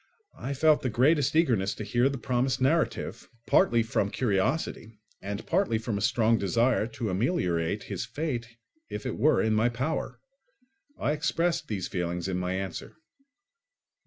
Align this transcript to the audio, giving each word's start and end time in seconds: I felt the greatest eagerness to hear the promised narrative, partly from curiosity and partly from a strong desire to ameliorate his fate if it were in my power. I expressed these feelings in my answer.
I 0.39 0.55
felt 0.55 0.81
the 0.81 0.89
greatest 0.89 1.35
eagerness 1.35 1.75
to 1.75 1.83
hear 1.83 2.09
the 2.09 2.17
promised 2.17 2.59
narrative, 2.59 3.29
partly 3.45 3.83
from 3.83 4.09
curiosity 4.09 4.97
and 5.21 5.45
partly 5.45 5.77
from 5.77 5.95
a 5.95 6.01
strong 6.01 6.39
desire 6.39 6.87
to 6.87 7.11
ameliorate 7.11 7.83
his 7.83 8.03
fate 8.03 8.47
if 8.89 9.05
it 9.05 9.15
were 9.15 9.43
in 9.43 9.53
my 9.53 9.69
power. 9.69 10.19
I 10.97 11.11
expressed 11.11 11.67
these 11.67 11.87
feelings 11.87 12.27
in 12.27 12.37
my 12.37 12.53
answer. 12.55 12.95